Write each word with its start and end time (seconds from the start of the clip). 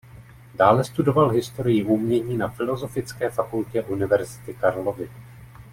Dále 0.55 0.83
studoval 0.83 1.29
historii 1.29 1.83
umění 1.83 2.37
na 2.37 2.47
filosofické 2.47 3.29
fakultě 3.29 3.83
Univerzity 3.83 4.53
Karlovy. 4.53 5.09